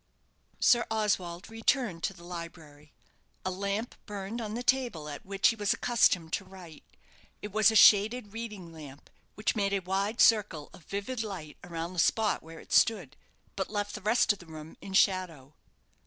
Sir 0.59 0.87
Oswald 0.89 1.47
returned 1.47 2.01
to 2.05 2.13
the 2.15 2.23
library. 2.23 2.91
A 3.45 3.51
lamp 3.51 3.93
burned 4.07 4.41
on 4.41 4.55
the 4.55 4.63
table 4.63 5.07
at 5.07 5.23
which 5.23 5.49
he 5.49 5.55
was 5.55 5.73
accustomed 5.73 6.33
to 6.33 6.43
write. 6.43 6.83
It 7.43 7.51
was 7.51 7.69
a 7.69 7.75
shaded 7.75 8.33
reading 8.33 8.73
lamp, 8.73 9.11
which 9.35 9.55
made 9.55 9.73
a 9.73 9.79
wide 9.81 10.19
circle 10.19 10.71
of 10.73 10.85
vivid 10.85 11.21
light 11.21 11.57
around 11.63 11.93
the 11.93 11.99
spot 11.99 12.41
where 12.41 12.59
it 12.59 12.73
stood, 12.73 13.15
but 13.55 13.69
left 13.69 13.93
the 13.93 14.01
rest 14.01 14.33
of 14.33 14.39
the 14.39 14.47
room 14.47 14.75
in 14.81 14.93
shadow. 14.95 15.53